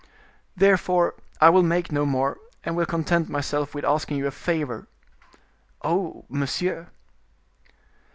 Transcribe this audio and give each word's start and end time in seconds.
"Therefore 0.55 1.13
I 1.39 1.51
will 1.51 1.61
make 1.61 1.91
no 1.91 2.07
more, 2.07 2.39
and 2.63 2.75
will 2.75 2.87
content 2.87 3.29
myself 3.29 3.75
with 3.75 3.85
asking 3.85 4.17
you 4.17 4.25
a 4.25 4.31
favor." 4.31 4.87
"Oh, 5.83 6.25
monsieur." 6.27 6.87